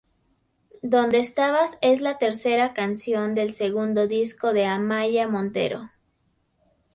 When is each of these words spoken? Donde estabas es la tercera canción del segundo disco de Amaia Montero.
Donde 0.81 1.19
estabas 1.19 1.77
es 1.83 2.01
la 2.01 2.17
tercera 2.17 2.73
canción 2.73 3.35
del 3.35 3.53
segundo 3.53 4.07
disco 4.07 4.51
de 4.51 4.65
Amaia 4.65 5.27
Montero. 5.27 5.91